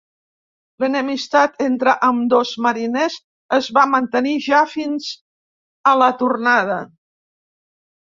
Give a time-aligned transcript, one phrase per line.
[0.83, 3.17] L'enemistat entre ambdós mariners
[3.57, 5.11] es va mantenir ja fins
[5.93, 6.79] a la tornada.